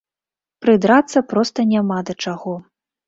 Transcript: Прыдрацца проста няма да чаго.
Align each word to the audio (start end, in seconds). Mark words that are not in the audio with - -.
Прыдрацца 0.65 1.23
проста 1.33 1.67
няма 1.75 1.99
да 2.09 2.13
чаго. 2.27 2.55